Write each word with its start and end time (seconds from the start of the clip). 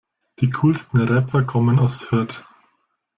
Die 0.39 0.49
coolsten 0.49 0.99
Rapper 1.01 1.43
kommen 1.43 1.77
aus 1.77 2.09
Hürth. 2.09 2.43